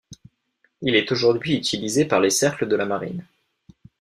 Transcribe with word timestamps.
Il 0.81 0.95
est 0.95 1.11
aujourd'hui 1.11 1.55
utilisé 1.55 2.05
par 2.05 2.19
les 2.19 2.31
cercles 2.31 2.67
de 2.67 2.75
la 2.75 2.87
Marine. 2.87 3.23